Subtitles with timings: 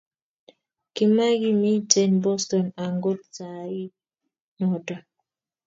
[0.95, 3.91] Kimagimiten Boston agot sait
[4.59, 4.95] noto